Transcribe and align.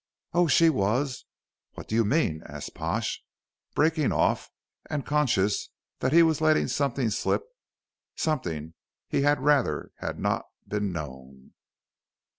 "Oh, 0.33 0.47
she 0.47 0.67
was 0.71 1.25
What 1.75 1.87
do 1.87 1.93
you 1.93 2.03
mean?" 2.03 2.41
asked 2.47 2.73
Pash, 2.73 3.23
breaking 3.75 4.11
off, 4.11 4.49
and 4.89 5.05
conscious 5.05 5.69
that 5.99 6.11
he 6.11 6.23
was 6.23 6.41
letting 6.41 6.69
slip 6.69 7.43
something 8.15 8.73
he 9.07 9.21
had 9.21 9.41
rather 9.41 9.91
had 9.97 10.17
not 10.17 10.45
been 10.67 10.91
known. 10.91 11.53